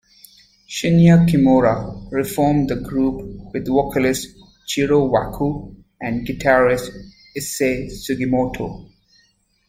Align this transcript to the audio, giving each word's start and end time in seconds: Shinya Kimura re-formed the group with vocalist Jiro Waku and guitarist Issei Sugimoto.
Shinya 0.67 1.25
Kimura 1.29 2.07
re-formed 2.11 2.69
the 2.71 2.75
group 2.77 3.53
with 3.53 3.67
vocalist 3.67 4.29
Jiro 4.67 5.07
Waku 5.07 5.75
and 6.01 6.25
guitarist 6.25 6.89
Issei 7.37 7.85
Sugimoto. 7.87 8.89